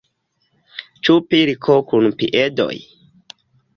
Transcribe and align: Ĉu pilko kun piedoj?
Ĉu 1.09 1.15
pilko 1.33 1.77
kun 1.91 2.09
piedoj? 2.23 2.73